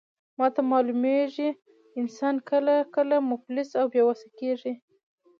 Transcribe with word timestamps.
ماته 0.37 0.61
معلومیږي، 0.71 1.49
انسان 1.99 2.35
کله 2.49 2.75
کله 2.95 3.15
مفلس 3.31 3.69
او 3.79 3.85
بې 3.93 4.01
وسه 4.07 4.27
کیږي. 4.39 4.73